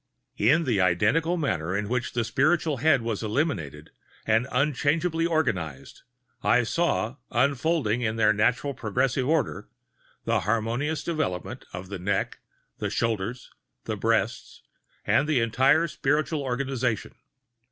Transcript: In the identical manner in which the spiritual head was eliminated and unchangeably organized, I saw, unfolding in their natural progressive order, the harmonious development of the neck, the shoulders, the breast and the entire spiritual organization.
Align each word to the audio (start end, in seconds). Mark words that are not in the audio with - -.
In 0.39 0.63
the 0.63 0.81
identical 0.81 1.37
manner 1.37 1.77
in 1.77 1.87
which 1.87 2.13
the 2.13 2.23
spiritual 2.23 2.77
head 2.77 3.03
was 3.03 3.21
eliminated 3.21 3.91
and 4.25 4.47
unchangeably 4.51 5.27
organized, 5.27 6.01
I 6.41 6.63
saw, 6.63 7.17
unfolding 7.29 8.01
in 8.01 8.15
their 8.15 8.33
natural 8.33 8.73
progressive 8.73 9.29
order, 9.29 9.69
the 10.23 10.39
harmonious 10.39 11.03
development 11.03 11.65
of 11.71 11.89
the 11.89 11.99
neck, 11.99 12.39
the 12.79 12.89
shoulders, 12.89 13.51
the 13.83 13.95
breast 13.95 14.63
and 15.05 15.27
the 15.29 15.39
entire 15.39 15.87
spiritual 15.87 16.41
organization. 16.41 17.13